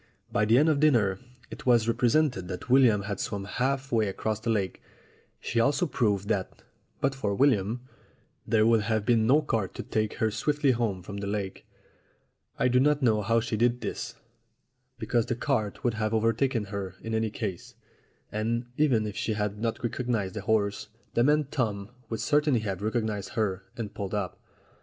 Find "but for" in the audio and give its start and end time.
7.01-7.35